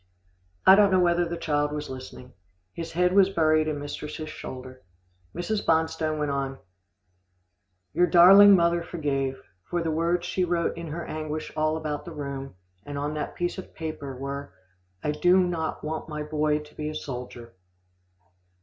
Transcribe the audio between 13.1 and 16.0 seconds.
that piece of paper, were: 'I do not